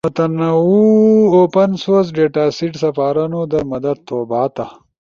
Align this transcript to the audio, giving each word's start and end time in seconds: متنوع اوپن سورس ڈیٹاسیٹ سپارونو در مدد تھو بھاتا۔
متنوع 0.05 1.21
اوپن 1.35 1.69
سورس 1.83 2.07
ڈیٹاسیٹ 2.17 2.73
سپارونو 2.83 3.41
در 3.51 3.63
مدد 3.73 3.97
تھو 4.07 4.17
بھاتا۔ 4.31 4.65